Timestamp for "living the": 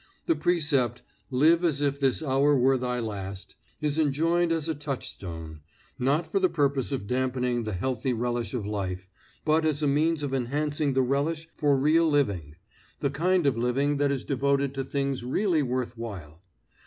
12.09-13.11